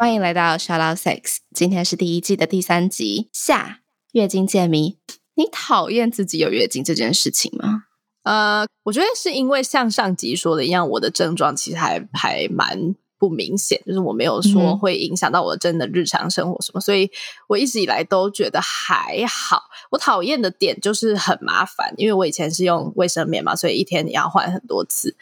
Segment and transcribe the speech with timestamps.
[0.00, 3.28] 欢迎来到 Shout Out Sex，今天是第一季的第三集。
[3.34, 3.80] 下
[4.12, 4.96] 月经解谜，
[5.34, 7.82] 你讨厌自己有月经这件事情吗？
[8.22, 17.10] 呃，我觉得是因为像上集说的一样，我的症状其实还还蛮不明显，就是我没有说会影响到我真的日常生活什么，所以
[17.46, 19.64] 我一直以来都觉得还好。
[19.90, 25.14] 我讨厌的点就是很麻烦，因为我以前是用卫生棉嘛，所以一天你要换很多次。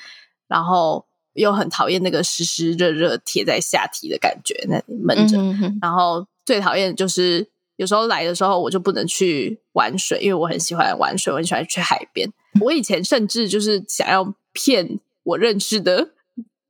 [0.46, 5.38] 然后又很讨厌那个湿湿热热贴在下体的感觉，那里闷着。
[5.80, 12.32] 然后最讨厌就是有时候来的时候，我就不能去玩水，因为我很喜欢玩水，我很喜欢去海边。
[12.60, 16.10] 我以前甚至就是想要骗我认识的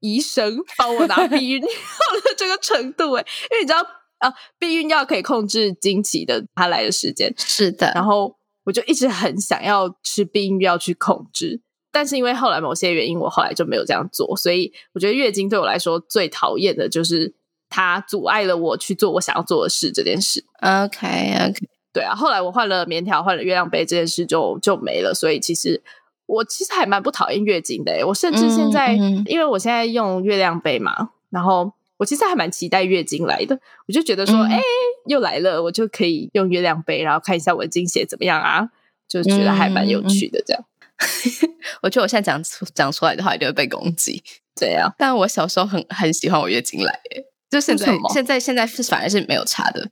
[0.01, 3.81] 医生帮我拿避孕药的这个程度，哎，因为你知道
[4.19, 7.93] 啊，避孕药可以控制经期的它来的时间，是的。
[7.95, 11.63] 然后我就一直很想要吃避孕药去控制。
[11.91, 17.33] 但是因为后来某些原因，我后来就没有这样做，所以我觉得月经对我来说最讨厌的就是
[17.71, 20.45] 它阻碍了我去做我想要做的事这件事。
[20.61, 25.15] OK OK，对啊，后来我换了棉条，换了月亮杯，这件事就就没了。
[25.15, 25.83] 所以其实
[26.27, 28.07] 我其实还蛮不讨厌月经的。
[28.07, 28.95] 我甚至现在，
[29.27, 33.59] 因为我现在用月亮杯嘛，然后我其实还蛮期待月经来的。
[33.87, 34.61] 我就觉得说，哎，
[35.07, 38.69] 又来了，我就可以用月亮杯，然后看一下我的经血怎么样啊，
[39.09, 40.63] 就觉得还蛮有趣的这样。
[41.83, 44.23] 我觉得我现在讲出讲出来的话，一定会被攻击。
[44.59, 49.83] 对呀，但我小时候很很喜欢我月经来，哎，就现在现在现在是反而是没有差的，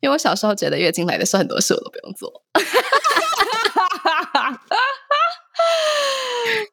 [0.00, 2.42] 因为我小时候觉得月经来的时候很多事我都不用做。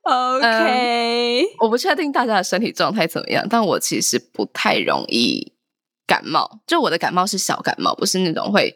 [0.04, 5.54] OK，我不确定大家的身体状态怎么样，但我其实不太容易
[6.08, 8.76] 感冒，就我的感冒是小感冒，不是那种会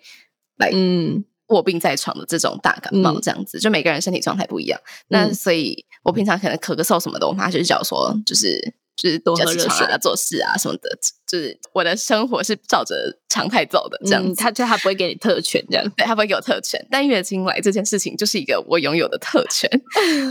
[0.57, 1.25] 来嗯。
[1.47, 4.79] 卧病在床的这种大感冒，这样子，就每个人身体状态不一样。
[5.09, 8.59] 那所以，我平常可能咳个嗽什么的，我妈就是叫说，就是
[8.95, 10.89] 就是多喝热水啊，做事啊什么的。
[11.27, 12.95] 就是我的生活是照着
[13.29, 14.35] 常态走的，这样。
[14.35, 15.87] 他就他不会给你特权，这样。
[15.95, 19.69] 对他不会给我特权，但月经来这件事情就是一个我拥有的特权。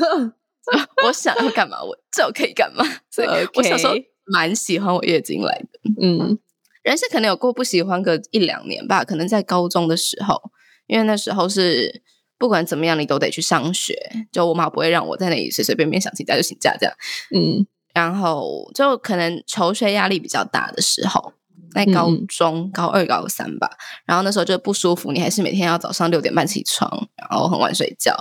[1.06, 2.84] 我想要干嘛，我就可以干嘛。
[3.10, 3.94] 所以我小时候
[4.26, 5.68] 蛮喜欢我月经来的。
[6.00, 6.38] 嗯，
[6.82, 10.40] 人生可能有过不喜欢个一两年吧，可能在高中的时候。
[10.86, 12.02] 因为那时候是
[12.38, 13.96] 不管怎么样，你都得去上学。
[14.30, 16.94] 就我妈不会让我在那里随随便便想请假就请假这样。
[17.34, 21.32] 嗯，然后就可能求学压力比较大的时候，
[21.72, 23.70] 在高中高二高三吧。
[24.04, 28.14] 然后那时候就不舒服，你还是每天要早上六点半起床，然后很晚睡觉。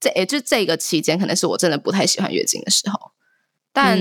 [0.00, 3.12] 这也就这个期间，可能是我真的不太喜欢月经的时候。
[3.72, 3.98] 但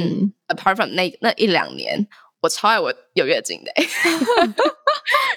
[0.47, 2.07] apart from 那那一两年，
[2.41, 3.71] 我超爱我有月经的。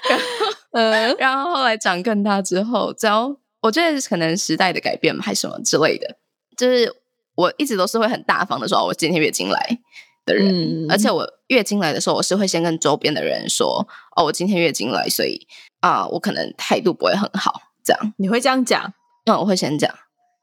[0.09, 6.17] 然后，呃，然后后来长更大之后，只要我觉得可能时代的改变嘛，还是什么之类的，
[6.57, 6.93] 就是
[7.35, 9.79] 我一直都是会很大方的说，我今天月经来
[10.25, 15.47] 的人，而且我月经来的时候，我是会先跟周边的人说，哦，我今天月经来，所以
[15.79, 18.93] 啊，我可能态度不会很好，这样你会这样讲？
[19.25, 19.91] 嗯，我会先讲，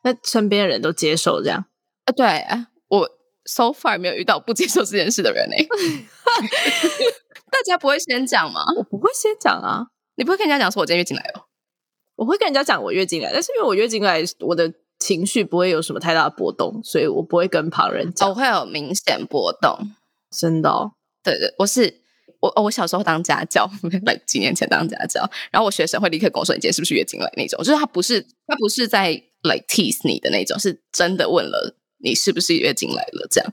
[0.03, 1.65] 那身边的人都接受这样？
[2.05, 2.72] 啊，对，我
[3.45, 5.57] so far 没有遇到不接受这件事的人呢。
[7.51, 8.63] 大家不会先讲吗？
[8.77, 9.87] 我不会先讲啊，
[10.17, 11.43] 你不会跟人家讲说我今天月经来哦。
[12.17, 18.29] 我会跟人家讲我月经来，但是因为我月经来，我的情绪不会有什么太大的波动，所以我不会跟旁人讲。
[18.29, 19.91] 我会有明显波动，
[20.31, 20.93] 真的。
[21.25, 22.01] 对对，我是
[22.41, 23.69] 我我小时候当家教，
[24.07, 29.11] 来几年前当家教，然后我学生会立刻跟我说：“你今天是不是月经来？”那种，就是他不是他不是在
[29.43, 33.53] like tease 你的那种，是真的问了你是不是月经来了这样。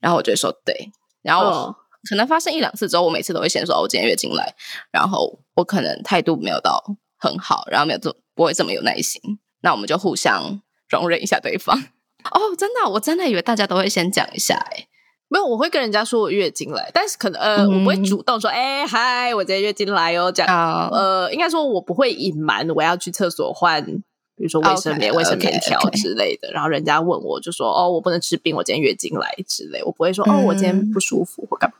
[0.00, 0.90] 然后我就说对，
[1.22, 1.74] 然后。
[2.10, 4.56] 可能发生一两次之后，我每次都会先说：“我今天月经来。”
[4.90, 6.82] 然后我可能态度没有到
[7.16, 9.22] 很好，然后没有这不会这么有耐心。
[9.60, 11.78] 那我们就互相容忍一下对方。
[12.32, 14.88] 哦，真的，我真的以为大家都会先讲一下，哎，
[15.28, 24.02] 没有，我会跟人家说我月经来，但是可能呃，我不会主动说：“哎，嗨，我今天月经来哦。”这样，呃，应该说我不会隐瞒我要去厕所换。
[24.42, 31.76] 比如说卫生棉、卫生棉条 之类的，然后人家问我就说：“哦，我不能吃冰，我今天月经来之类。”我不会说：“哦，我今天不舒服或干嘛。”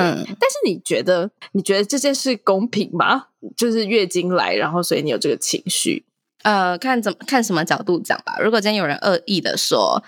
[0.00, 3.26] 嗯，但是你觉得你觉得这件事公平吗？
[3.56, 6.04] 就是月经来，然后所以你有这个情绪？
[6.44, 8.36] 呃，看怎么看什么角度讲吧。
[8.40, 10.00] 如果今天有人恶意的说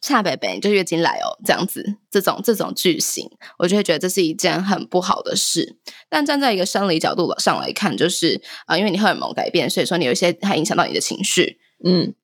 [0.00, 3.28] 恰北北你就月经来哦，这样子，这种这种句型，
[3.58, 5.76] 我就会觉得这是一件很不好的事。
[6.08, 12.14] 但站在一个生理角度上来看，就是啊，因为你荷尔蒙改变，所以说你有一些还影响到你的情绪，嗯，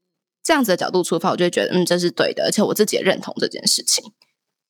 [0.43, 4.05] 这样子的角度出发，我就会觉得嗯，这是对的，而且我自己也认同这件事情。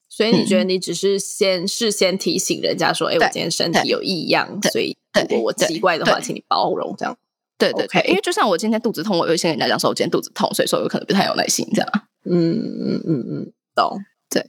[0.09, 7.17] 所以你觉得你只是先事先提醒人家说，哎，我今天身体有异样，所以如果我奇怪的话，请你包容，这样。
[7.59, 11.91] 对对对，因为就像我今天肚子痛，我会先跟人家讲说，我今天肚子痛，所以说有可能不太有耐心这样。
[12.31, 13.99] 嗯嗯嗯嗯，懂。
[14.31, 14.45] 对，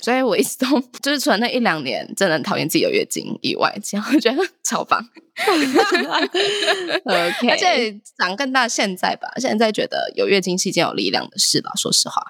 [0.00, 5.00] 所以我一直都就是除了那一两年真的很讨厌自己有月经以外，其他我觉得 超棒。
[7.04, 11.70] OK，而且长更大现在吧，现在觉得有月经是一件有力量的事吧。
[11.76, 12.22] 说实话，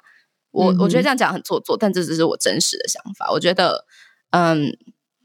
[0.52, 3.30] 我我觉得这样讲很做作，但这只是我真实的想法。
[3.30, 3.84] 我觉得，
[4.30, 4.76] 嗯，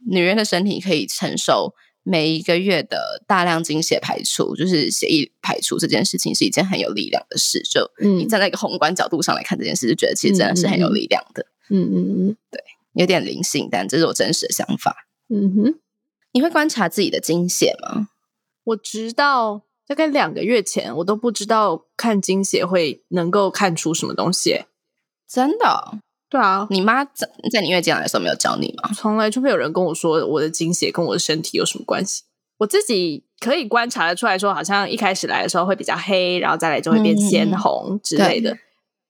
[0.10, 1.74] 女人的身体可以承受。
[2.08, 7.60] 每一个月的大量经血排出，就是血液排出这件事情，是一件很有力量的事。
[7.64, 11.48] 就你站在一个宏观角度上来看这件事，就觉得其实真的是很有力量的。
[11.70, 12.64] 嗯嗯嗯，对，
[12.94, 15.08] 有点灵性，但这是我真实的想法。
[15.30, 15.80] 嗯哼，
[16.34, 18.10] 你会观察自己的经血吗？
[18.66, 24.66] 我直到大概两个月前，我都不知道看经血会能够看出什么东西。
[25.28, 26.00] 真的。
[26.36, 28.90] 对啊，你妈在在你月经来的时候没有教你吗？
[28.94, 32.24] 从来就没有人跟我说我的经血跟我的身体有什么关系。
[32.58, 38.50] 我自己可以观察的出来说，好像一开始来的时候会比较黑，然后再来就会变鲜红之类的。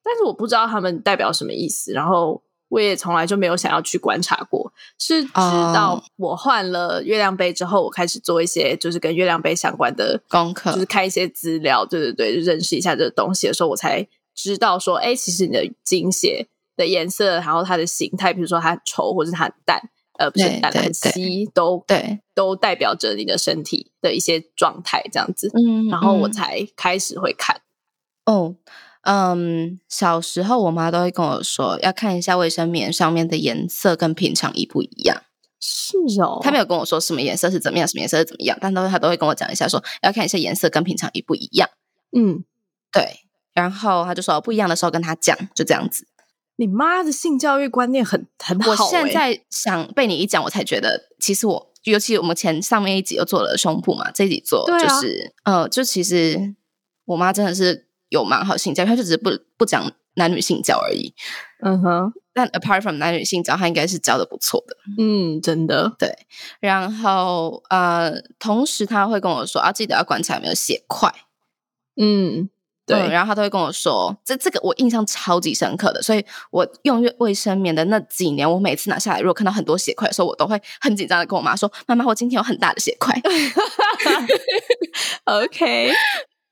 [0.04, 4.72] 但是我不知道他们代表什么意思，然后我也从来就没有想要去观察过。
[5.00, 16.46] 是直到我换了月亮杯之后，我开始做一些就是跟月亮杯相关的功课，就是看一些资料，对对对，认识一下这个东西的时候，我才知道说，哎，其实你的经血。
[16.76, 19.82] 的颜色，然后它的形态，比如说它很稠，或者它很淡，
[20.18, 25.50] 呃，不是淡，很稀，都对，都代表着你的身体的一些状态，这样子。
[25.54, 27.62] 嗯，然后我才开始会看。
[28.26, 28.56] 哦，
[29.02, 35.22] 嗯，小时候我妈都会跟我说，要看一下卫生棉上面的颜色跟平常一不一样。
[35.60, 41.70] 是哦，她没有跟我说什么颜色是怎么样，什么颜色是怎么样，但都她都会跟我讲一下，说要看一下颜色跟平常一不一样。
[42.18, 42.44] 嗯，
[42.92, 43.22] 对。
[43.54, 46.06] 然后他就说不一样的时候跟他讲，就这样子。
[46.58, 48.72] 你妈的性教育观念很很好。
[48.72, 56.56] 我现在想被你一讲，我才觉得，其实我，尤其我们前上面一集又做了胸部嘛，这一集做就是，呃，就其实
[57.06, 61.14] 我妈真的是有蛮好性教育，她就只是不不讲男女性教而已。
[61.62, 64.78] 嗯哼，但 apart from 男女性教，她应该是教的不错的。
[64.98, 66.16] 嗯，真的对。
[66.62, 71.14] 然后呃，同时她会跟我说，啊，记得要观察有没有血块。
[71.98, 72.50] 嗯。
[72.88, 83.20] 对，然后他都会跟我说，这这个我印象超级深刻的，所以我用卫生棉的那几年，我每次拿下来，如果看到很多血块的时候，我都会很紧张的跟我妈说：“妈妈，我今天有很大的血块。
[85.26, 85.92] ”OK，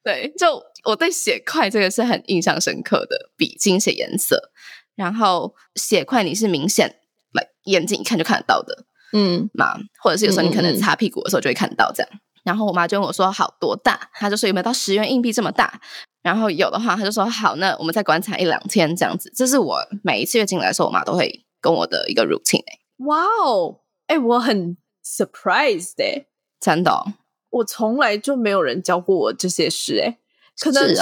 [0.03, 4.51] 对，就我对血块这个是很印象深刻的，比精血颜色，
[4.95, 6.95] 然后血块你是明显
[7.33, 12.09] 来眼睛一看就看得到的，嗯嘛，或者是有时候你可能擦屁股的时候就会看到这样。
[12.43, 15.79] 然后我妈就问我说：“好多大？”她就说：“有没有到十元硬币这么大？”
[16.23, 19.31] 然后有的话，他就说好，那我们再观察一两天这样子。
[19.35, 22.63] 这是我每一次月经来的时候，我妈都会跟我的一个 routine。
[23.05, 26.25] 哇哦，哎，我很 surprised 哎，
[26.59, 27.05] 真的，
[27.49, 30.17] 我从来就没有人教过我这些事哎，
[30.57, 30.95] 可能是，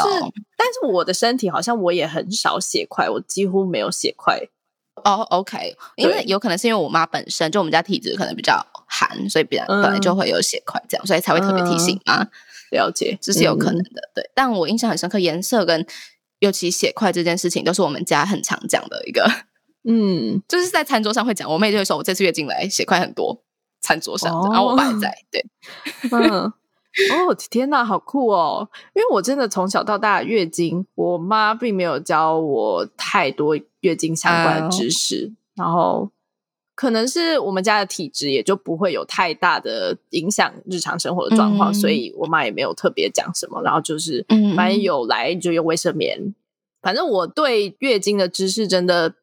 [0.58, 4.40] 但是我的身体好像我也很少血块，我几乎没有血块。
[5.04, 12.28] 哦，OK，因为有可能是因为我妈本身就我们家体质可能比较寒，所以本本来就会有血块这样，所以才会特别提醒嘛。
[12.72, 14.32] 了解，这是有可能的，对。
[14.34, 15.86] 但我印象很深刻，颜色跟
[16.40, 19.30] 尤其血块这件事情，都是我们家很常讲的一个，
[19.88, 21.50] 嗯，就是在餐桌上会讲。
[21.52, 23.44] 我妹就会说，我这次月经来血块很多，
[23.82, 25.46] 餐桌上，然后我爸也在，对，
[26.12, 28.70] 嗯，哦，天哪，好酷哦！
[28.96, 36.10] 因为我真的从小到大月经，我妈并没有教我太多月经相关的知识，然后。
[36.82, 43.62] 可能是我们家的体质，也就不会有太大的影响日常生活的状况，所以我妈也没有特别讲什么。
[43.62, 46.34] 然后就是，反正有来就用卫生棉。
[46.82, 49.14] 反正我对月经的知识真的，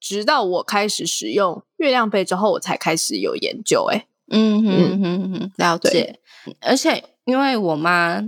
[0.00, 3.84] 直到我开始使用月亮杯之后，我才开始有研究。
[3.92, 6.18] 哎，嗯哼哼哼，了解。
[6.62, 8.22] 而且因为我妈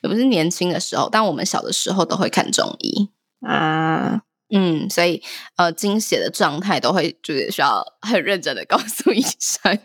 [0.00, 3.10] 也不是年轻的时候，但我们小的时候都会看中医
[3.46, 4.22] 啊。
[4.52, 5.22] 嗯，所以
[5.56, 9.78] 呃，经血的状态都会就是需要很认真的告诉医生。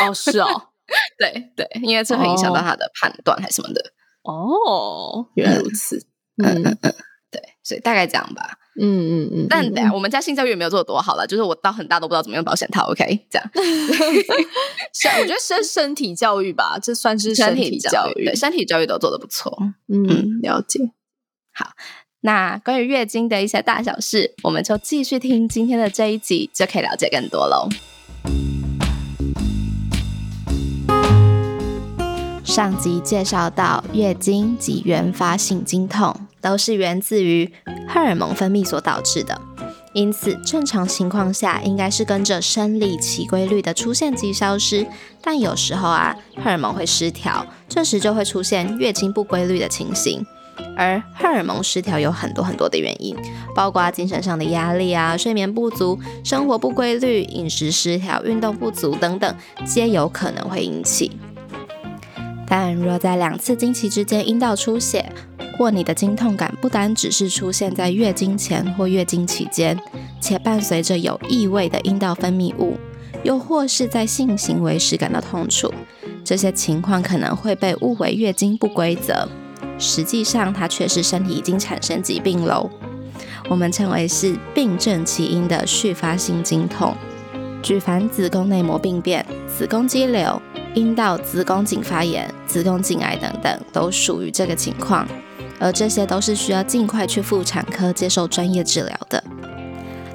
[0.00, 0.68] 哦，是哦，
[1.18, 3.92] 对对，因为这会影响到他的判断还是什么的。
[4.22, 5.96] 哦，原来如此。
[6.42, 6.94] 嗯嗯嗯，
[7.30, 8.58] 对，所以大概这样吧。
[8.80, 9.46] 嗯嗯嗯。
[9.48, 12.90] 但我们家性教育也没有做的多好了，就是我到很大都不知道怎么用保险套。
[12.90, 13.50] OK，这样。
[14.92, 19.56] 是，我觉得身身体教育吧，这算是身体教育，对，身体教育都做的不错。
[19.86, 20.80] 嗯，了解。
[21.52, 21.70] 好。
[22.26, 27.68] 那关于月经的一些大小事，我们就继续听今天的这一集，就可以了解更多喽。
[32.42, 37.52] 上集介绍到，月经及原发性经痛都是源自于
[37.86, 39.38] 荷尔蒙分泌所导致的，
[39.92, 44.86] 因此正常情况下应该是跟着生理期规律的出现及消失。
[45.20, 50.24] 但有时候啊，荷尔蒙会失调，这时就会出现月经不规律的情形。
[50.76, 53.16] 而荷尔蒙失调有很多很多的原因，
[53.54, 59.34] 包括精神上的压力啊、睡眠不足、生活不规律、饮食失调、运动不足等等，
[59.64, 61.12] 皆有可能会引起。
[62.46, 65.10] 但若在两次经期之间阴道出血，
[65.56, 69.78] 或你的经痛感不单只是出现在月经前或月经期间，
[70.20, 72.76] 且伴随着有异味的阴道分泌物，
[73.22, 75.72] 又或是在性行为时感到痛楚，
[76.24, 79.26] 这些情况可能会被误为月经不规则，
[79.78, 82.70] 实际上它却是身体已经产生疾病喽。
[83.48, 86.94] 我们称为是病症起因的续发性经痛，
[87.62, 90.40] 举凡子宫内膜病变、子宫肌瘤。
[90.74, 95.06] 阴道、子宫颈发炎、子宫颈癌等等，都属于这个情况，
[95.60, 99.22] 而这些都是需要尽快去妇产科接受专业治疗的。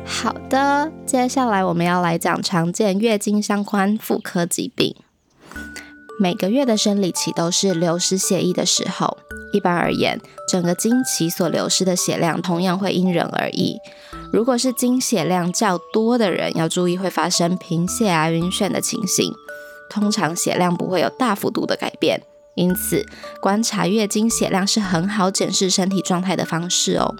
[0.03, 4.93] 好的，接下来我们要来讲常见月经相关妇科疾病。
[6.19, 9.18] 每个月的生理期都是流失血液的时候，
[9.51, 13.77] 一般而言，整个经期所流失的血量同样会因人而异。
[14.31, 19.33] 如果是经血量较多的人，要注意会发生贫血啊、晕眩的情形。
[19.89, 22.21] 通常血量不会有大幅度的改变，
[22.55, 23.03] 因此
[23.41, 27.15] 观察月经血量是很好检视身体状态的方式哦。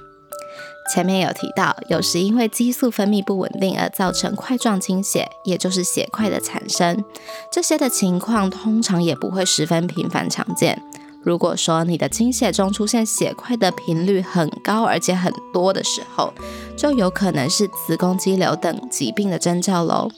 [0.93, 7.03] 前面有提到，有时因为激素分泌不稳定而造成块状经血，也就是血块的产生。
[7.51, 10.81] 这些的情况通常也不会十分频繁常见。
[11.29, 16.33] 如果说你的经血中出现血块的频率很高，而且很多的时候，
[16.75, 20.09] 就有可能是子宫肌瘤等疾病的征兆喽。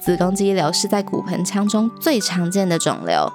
[0.00, 3.28] 子宫肌瘤是在骨盆腔中最常见的肿瘤。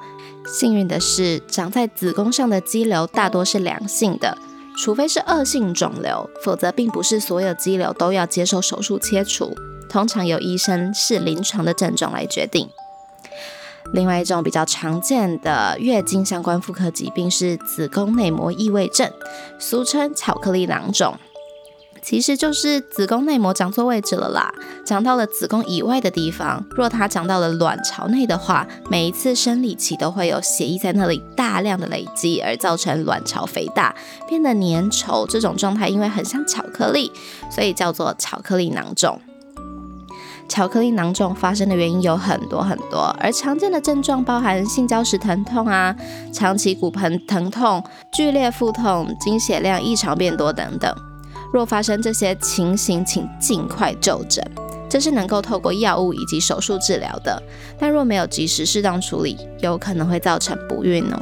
[0.48, 4.38] 幸运的是，长在子宫上的肌瘤大多是良性的，
[4.78, 9.54] 除非是恶性肿瘤，否则并不是所有肌瘤都要接受手术切除。
[9.90, 12.70] 通常由医生视临床的症状来决定。
[13.92, 19.12] 另外一种比较常见的月经相关妇科疾病是子宫内膜异位症，
[19.58, 21.18] 俗称巧克力囊肿。
[22.02, 24.50] 其实就是子宫内膜长错位置了啦，
[24.86, 26.66] 长到了子宫以外的地方。
[26.72, 33.94] 若它长到了卵巢内的话，每一次生理期都会有血液在那里大量的累积，而造成卵巢肥大，
[34.30, 35.28] 变得粘稠。
[35.28, 37.12] 这种状态因为很像巧克力，
[37.52, 39.20] 所以叫做巧克力囊肿。
[40.50, 45.96] 巧克力囊肿发生的原因有很多很多，而常见的症状包含性交时疼痛啊、
[46.34, 50.94] 长期骨盆疼痛、剧烈腹痛、经血量异常变多等等。
[51.54, 54.44] 若发生这些情形，请尽快就诊，
[54.90, 57.42] 这是能够透过药物以及手术治疗的。
[57.80, 61.20] 但若没有及时适当处理，有可能会造成不孕哦。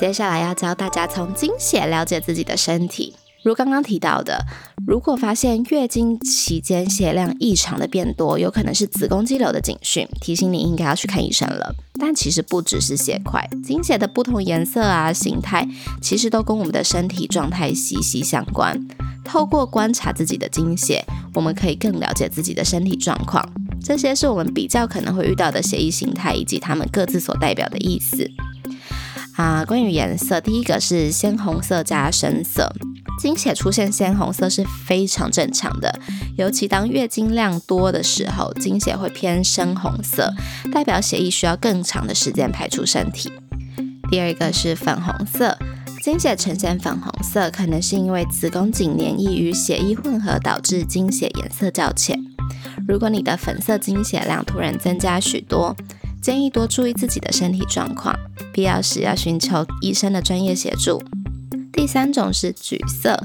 [0.00, 3.14] 接下来要教大家从经血了解自己的身体。
[3.44, 4.44] 如刚刚提到的，
[4.86, 11.74] 如果发现月经期间血量异常的变多，有可能是子宫肌瘤的警讯，提醒你应该要去看医生了。
[11.98, 15.68] 但其实不只是血块，经血的不同颜色啊、形态，
[16.00, 18.80] 其实都跟我们的身体状态息息相关。
[19.24, 23.44] 透过观察自己的经血，我们可以更了解自己的身体状况。
[23.82, 28.28] 这些是我们比较可能会遇到的血液形态，以及它们各自所代表的意思。
[29.36, 32.72] 啊，关于颜色，第一个是鲜红色加深色。
[33.20, 36.00] 经血出现鲜红色是非常正常的，
[36.36, 40.32] 尤其当月经量多的时候，经血会偏深红色，
[40.72, 43.30] 代表血液需要更长的时间排出身体。
[44.10, 45.56] 第二个是粉红色，
[46.02, 52.18] 经血呈现粉红色，可能是因为子宫颈黏液与血液混合导致经血颜色较浅。
[52.88, 55.76] 如果你的粉色经血量突然增加许多，
[56.22, 58.16] 建议多注意自己的身体状况，
[58.52, 61.02] 必要时要寻求医生的专业协助。
[61.72, 63.18] 第三种是橘色，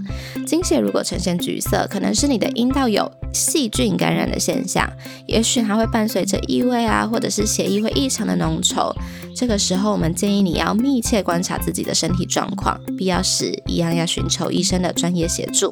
[0.47, 4.89] 经血如果呈现橘色，可能是你的阴道有细菌感染的现象，
[5.27, 8.91] 也许还会伴随着异味啊，或者是血液会异常的浓稠。
[9.35, 15.71] 这个时候，我们建议你要密切观察自己的身体状况，必要时一样要寻求医生的专业协助。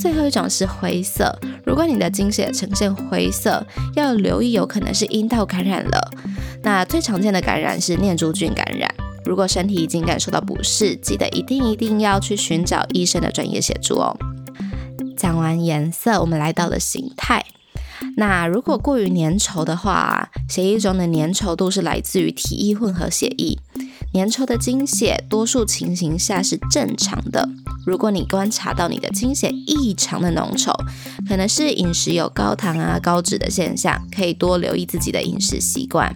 [0.00, 3.62] 最后一种是灰色，如果你的经血呈现灰色，
[3.94, 6.10] 要留意有可能是阴道感染了。
[6.62, 8.92] 那最常见的感染是念珠菌感染。
[9.26, 14.16] 如果身体已经感受到不适，记得一定一定要去寻找医生的专业协助哦。
[15.18, 17.44] 讲完颜色，我们来到了形态。
[18.16, 23.58] 那如果过于粘稠的话，血液中的粘稠度是来自于体液混合血液。
[24.12, 27.48] 粘稠的经血，多数情形下是正常的。
[27.86, 30.74] 如果你观察到你的经血异常的浓稠，
[31.28, 36.14] 可能是饮食有高糖啊、高脂的现象，可以多留意自己的饮食习惯。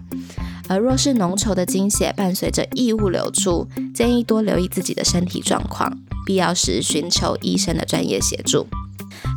[0.69, 5.97] 而若是浓稠的经血伴随着异物流出，建议多留意自己的身体状况，
[6.27, 8.67] 必要时寻求医生的专业协助。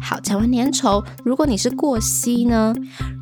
[0.01, 2.73] 好，讲完粘稠，如果你是过稀呢？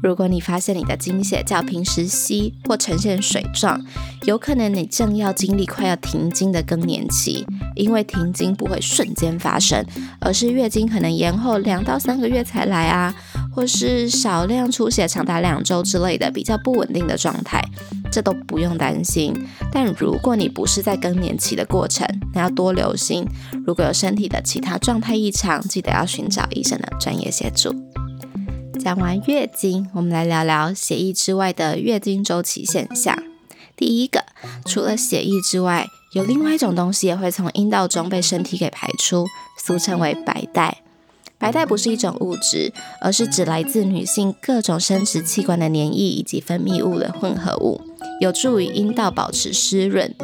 [0.03, 3.81] 如果你发现你的经血较平时稀或呈现水状，
[4.23, 7.45] 有可能你正要经历快要停经的更年期。
[7.75, 9.85] 因为停经不会瞬间发生，
[10.21, 13.13] 而是月经可能延后两到三个月才来啊，
[13.53, 17.61] 或是少量出血长达两周之类的比较不稳定的状态，
[18.09, 19.33] 这都不用担心。
[19.73, 23.25] 但如果你不是在更年期的过程，那要多留心。
[23.65, 27.73] 如果有身体的其他状态异常，记得要寻找医生的专业协助。
[28.79, 33.17] 讲完月经，我们来聊聊血液之外的月经周期现象。
[33.77, 34.23] 第一个，
[34.65, 39.25] 除了血液之外，有另外一种东西也会从阴道中被身体给排出，
[39.65, 40.81] 俗称为白带。
[41.37, 47.81] 白带不是一种物质，而是指来自女性各种生殖器官的黏液以及分泌物的混合物，
[48.21, 50.15] 有助于阴道保持湿润，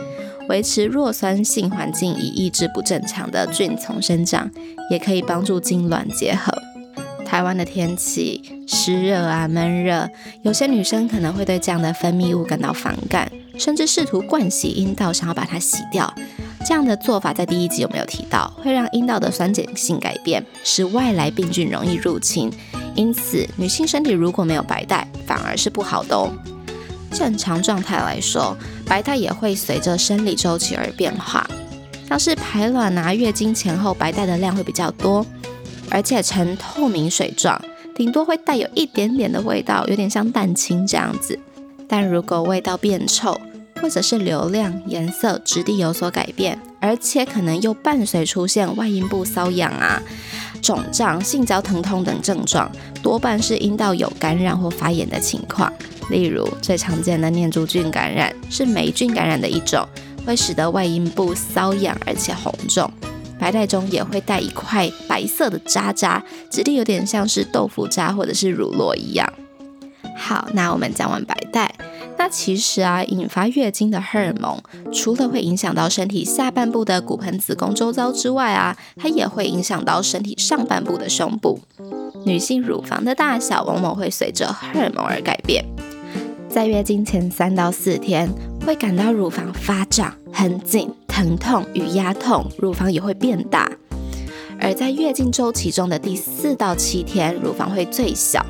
[0.51, 4.51] 维持弱酸性环境，以抑制不正常的菌丛生长，
[4.89, 6.51] 也可以帮助精卵结合。
[7.25, 10.10] 台湾的天气湿热啊，闷热，
[10.41, 13.31] 有些女生可能会对这样的分泌物感到反感。
[13.58, 16.13] 甚至试图灌洗阴道，想要把它洗掉。
[16.65, 18.51] 这样的做法在第一集有没有提到？
[18.62, 22.51] 会让阴道的酸碱性改变，使外来病菌容易入侵。
[22.96, 26.29] 因此，女性身体如果没有白带，反而是不好的哦。
[27.12, 31.46] 正常状态来说，白带也会随着生理周期而变化。
[32.08, 35.25] 像是排卵啊、月经前后，白带的量会比较多，
[35.89, 37.62] 而且呈透明水状，
[37.96, 41.39] 顶多会带有一点点的味道，有点像蛋清这样子。
[41.88, 43.39] 但如果味道变臭，
[43.82, 50.01] 或者是流量、颜色、质地有所改变，而且可能又伴随出现外阴部瘙痒啊、
[50.62, 55.72] 肿胀、性交疼痛等症状，多半是阴道有感染或发炎的情况。
[56.10, 59.88] 例如最常见的念珠菌感染是霉菌感染的一种，
[60.25, 62.91] 会使得外阴部瘙痒而且红肿，
[63.39, 69.32] 白带中也会带一块白色的渣渣，质地有点像是豆腐渣或者是乳酪一样。
[70.17, 71.74] 好，那我们讲完白带，
[72.23, 74.62] 那其实啊，引发月经的荷尔蒙，
[74.93, 81.60] 除了会影响到身体下半部的骨盆、子宫周遭之外啊，它也会影响到身体上半部的胸部。
[82.23, 85.65] 女性乳房的大小往往会随着荷尔蒙而改变。
[86.47, 88.31] 在月经前三到四天，
[88.63, 93.67] 会感到乳房发胀、很紧、疼痛与压痛，乳房也会变大。
[94.60, 98.45] 而在月经周期中的第四到七天，乳房会最小。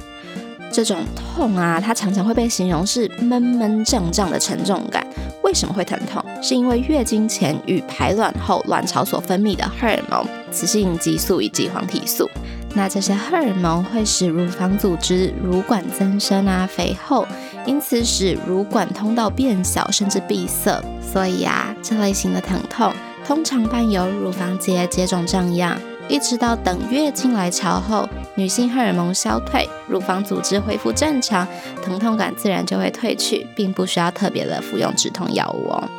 [0.71, 5.05] 这种痛啊，它常常会被形容是闷闷胀胀的沉重感。
[5.43, 6.23] 为什么会疼痛？
[6.41, 12.29] 是因为月经前与排卵后卵巢所分泌的荷尔蒙雌性激素以及黄体素。
[12.73, 17.27] 那这些荷尔蒙会使乳房组织、乳管增生啊、肥厚，
[17.65, 20.81] 因此使乳管通道变小甚至闭塞。
[21.01, 22.93] 所以啊，这类型的疼痛
[23.27, 25.77] 通常伴有乳房结结肿胀样。
[26.07, 31.47] 一直到等月经来潮后，女性荷尔蒙消退，乳房组织恢复正常，
[31.83, 35.89] 疼痛感自然就会退去，并不需要特别的服用止痛药物哦。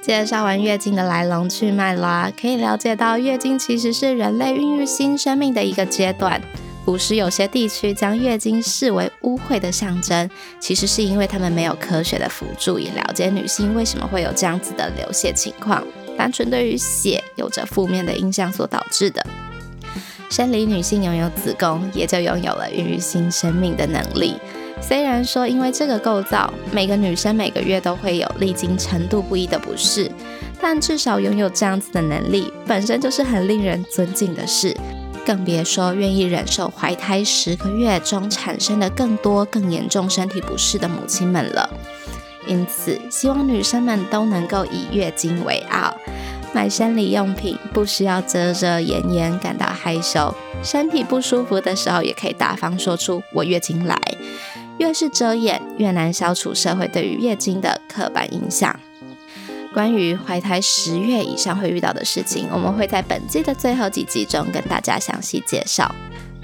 [0.00, 6.40] 介绍完月经的来龙去脉啦，可以了解到月经其实是人类孕育新生命的一个阶段。
[6.84, 10.28] 古时有些地区将月经视为污秽的象征，
[10.60, 15.82] 其实是因为他们没有科学的辅助，以了解女性为什么会有这样子的流血情况。
[16.18, 19.24] 单纯对于血有着负面的印象所导致的。
[20.34, 24.34] 生理女性拥有子宫，也就拥有了孕育新生命的能力。
[24.82, 30.10] 虽然说因为这个构造，每个女生每个月都会有历经程度不一的不适，
[30.60, 34.76] 但至少拥有这样子的能力，本身就是很令人尊敬的事。
[35.24, 41.70] 更别说愿意忍受怀胎十个月中产生的更多更严重身体不适的母亲们了。
[42.48, 45.96] 因此，希望女生们都能够以月经为傲，
[46.54, 50.32] 买生理用品不需要遮遮掩掩，感到害羞。
[50.62, 54.00] 身体不舒服的时候，也可以大方说出“我月经来”。
[54.78, 58.78] 越是遮掩，越难消除社会对于月经的刻板印象。
[59.72, 65.92] 关于怀胎十月以上会遇到的事情，我们会在本季的最后几集中跟大家详细介绍。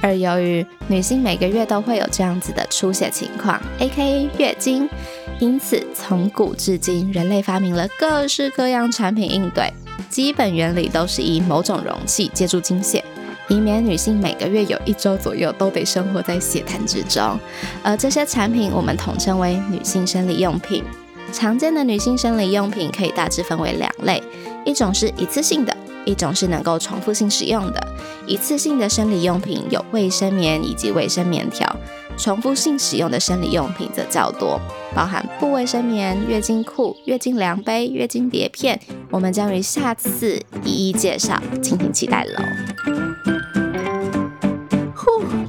[0.03, 4.29] 而由于女性每个月都会有这样子的出血情况，A.K.A.
[4.38, 4.88] 月经，
[5.38, 9.73] 因此从古至今，人类发明了各式各样产品应对。
[10.09, 13.05] 基本原理都是以某种容器接住经血，
[13.49, 17.39] 以免女性每个月有一周左右都得生活在血潭之中。
[17.83, 20.85] 而这些产品我们统称为女性生理用品。
[21.33, 24.23] 常见的女性生理用品可以大致分为两类，
[24.65, 25.77] 一种是一次性的。
[26.07, 27.89] 一种是能够重复性使用的，
[28.27, 31.77] 一次性的生理用品有卫生棉以及卫生棉条。
[32.17, 34.59] 重复性使用的生理用品则较多，
[34.94, 38.79] 包含布卫生棉、月经裤、月经量杯、月经碟片。
[39.11, 43.10] 我们将于下次一一介绍，敬请期待喽。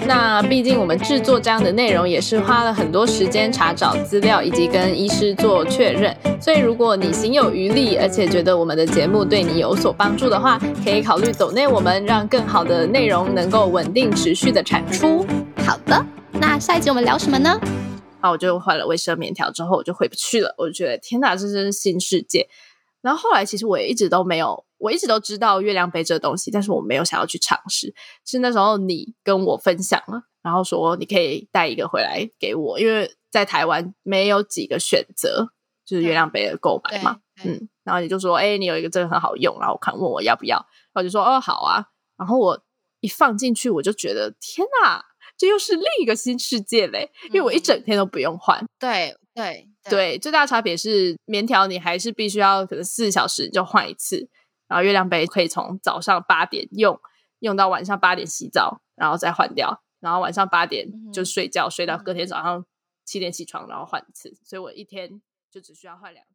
[0.00, 6.14] 那毕竟我们制作这样的内容也是花了很多时间查找资料，以及跟医师做确认。
[6.40, 15.24] 所以如果你心有余力，而且觉得我们的节目对你有所帮助的话，可以考虑走内我们，让更好的内容能够稳定持续的产出。
[15.64, 17.58] 好的，那下一集我们聊什么呢？
[18.20, 20.54] 啊，我就换了卫生棉条之后，我就回不去了。
[20.58, 22.48] 我就觉得天哪，这真是新世界。
[23.00, 24.64] 然后后来其实我也一直都没有。
[24.84, 27.94] 我一直都知道月亮杯这东西，但是我没有想要去尝试。
[28.26, 35.48] 是那时候你跟我分享了，然后说你可以带一个回来给我，因为在台湾没有几个选择，
[35.86, 37.20] 就是月亮杯的购买嘛。
[37.42, 40.58] 嗯，然后你就说，哎，你有一个这个很好用，然后我看问我要不要，
[40.92, 41.86] 然后就说，哦，好啊。
[42.18, 42.62] 然后我
[43.00, 45.02] 一放进去，我就觉得天哪，
[45.38, 47.10] 这又是另一个新世界嘞！
[47.28, 48.62] 因为我一整天都不用换。
[48.78, 54.28] 对对对，最大差别是棉条，你还是必须要可能四小时就换一次。
[54.74, 56.98] 然后月亮杯可以从早上八点用
[57.38, 62.66] 用到晚上八点洗澡，然后再换掉，然后晚上八点就睡觉，睡到隔天早上
[63.04, 64.36] 七点起床，然后换一次。
[64.42, 66.26] 所以我一天就只需要换两。